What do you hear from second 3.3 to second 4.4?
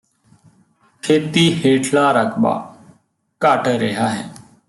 ਘਟ ਰਿਹਾ ਹੈ